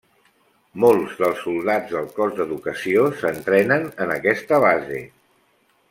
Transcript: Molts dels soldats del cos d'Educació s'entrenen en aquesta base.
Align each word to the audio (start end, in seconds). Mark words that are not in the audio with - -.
Molts 0.83 1.11
dels 1.23 1.43
soldats 1.47 1.93
del 1.97 2.07
cos 2.17 2.33
d'Educació 2.39 3.05
s'entrenen 3.21 3.87
en 4.07 4.15
aquesta 4.19 4.61
base. 4.69 5.05